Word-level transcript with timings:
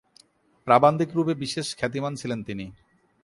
প্রাবন্ধিক 0.67 1.09
রূপে 1.13 1.33
বিশেষ 1.33 1.67
খ্যাতিমান 1.75 2.13
ছিলেন 2.15 2.39
তিনি। 2.43 2.65